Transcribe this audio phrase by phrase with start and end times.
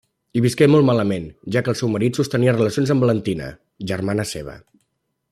[0.37, 3.51] Hi visqué molt malament, ja que el seu marit sostenia relacions amb Valentina,
[3.93, 4.57] germana seva.